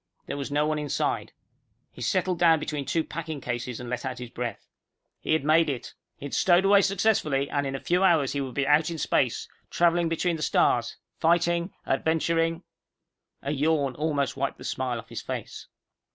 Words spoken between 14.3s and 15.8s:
wiped the smile off his face.